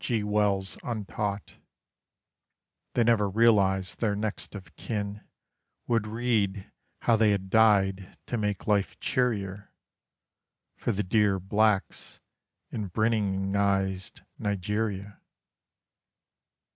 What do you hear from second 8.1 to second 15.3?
to make life cheerier For the dear blacks in Briningized Nigeria.